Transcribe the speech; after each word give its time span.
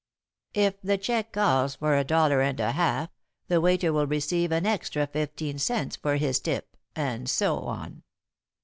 "'If 0.55 0.81
the 0.81 0.97
check 0.97 1.31
calls 1.31 1.75
for 1.75 1.95
a 1.95 2.03
dollar 2.03 2.41
and 2.41 2.59
a 2.59 2.71
half, 2.71 3.09
the 3.49 3.61
waiter 3.61 3.93
will 3.93 4.07
receive 4.07 4.51
an 4.51 4.65
extra 4.65 5.05
fifteen 5.05 5.59
cents 5.59 5.95
for 5.95 6.15
his 6.15 6.39
tip, 6.39 6.75
and 6.95 7.29
so 7.29 7.59
on. 7.59 8.01